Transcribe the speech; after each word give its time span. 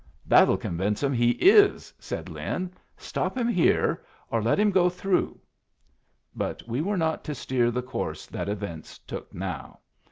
"That'll 0.25 0.57
convince 0.57 1.03
'em 1.03 1.13
he 1.13 1.33
is," 1.33 1.93
said 1.99 2.27
Lin. 2.27 2.71
"Stop 2.97 3.37
him 3.37 3.47
here, 3.47 4.03
or 4.31 4.41
let 4.41 4.59
him 4.59 4.71
go 4.71 4.89
through." 4.89 5.39
But 6.35 6.67
we 6.67 6.81
were 6.81 6.97
not 6.97 7.23
to 7.25 7.35
steer 7.35 7.69
the 7.69 7.83
course 7.83 8.25
that 8.25 8.49
events 8.49 8.97
took 8.97 9.31
now. 9.31 9.77